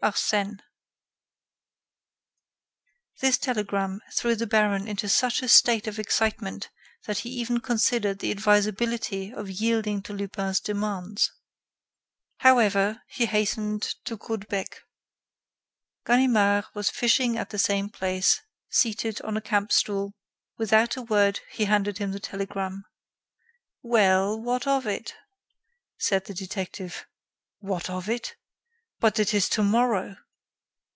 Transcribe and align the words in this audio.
Arsène." 0.00 0.60
This 3.18 3.36
telegram 3.36 4.00
threw 4.12 4.36
the 4.36 4.46
baron 4.46 4.86
into 4.86 5.08
such 5.08 5.42
a 5.42 5.48
state 5.48 5.88
of 5.88 5.98
excitement 5.98 6.70
that 7.06 7.18
he 7.18 7.30
even 7.30 7.58
considered 7.58 8.20
the 8.20 8.30
advisability 8.30 9.32
of 9.34 9.50
yielding 9.50 10.00
to 10.02 10.12
Lupin's 10.12 10.60
demands. 10.60 11.32
However, 12.38 13.02
he 13.08 13.26
hastened 13.26 13.82
to 14.04 14.16
Caudebec. 14.16 14.84
Ganimard 16.06 16.66
was 16.74 16.90
fishing 16.90 17.36
at 17.36 17.50
the 17.50 17.58
same 17.58 17.88
place, 17.88 18.40
seated 18.68 19.20
on 19.22 19.36
a 19.36 19.40
campstool. 19.40 20.12
Without 20.56 20.96
a 20.96 21.02
word, 21.02 21.40
he 21.50 21.64
handed 21.64 21.98
him 21.98 22.12
the 22.12 22.20
telegram. 22.20 22.84
"Well, 23.82 24.40
what 24.40 24.64
of 24.64 24.86
it?" 24.86 25.14
said 25.98 26.26
the 26.26 26.34
detective. 26.34 27.04
"What 27.58 27.90
of 27.90 28.08
it? 28.08 28.36
But 29.00 29.20
it 29.20 29.32
is 29.32 29.48
tomorrow." 29.48 30.16